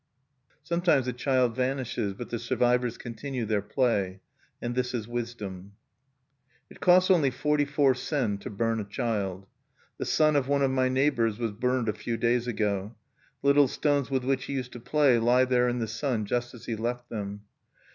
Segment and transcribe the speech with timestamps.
[0.63, 4.19] _"Sometimes a child vanishes; but the survivers continue their play.
[4.59, 5.73] And this is wisdom.
[6.71, 9.45] It costs only forty four sen to burn a child.
[9.99, 12.95] The son of one of my neighbors was burned a few days ago.
[13.43, 16.55] The little stones with which he used to play lie there in the sun just
[16.55, 17.41] as he left them....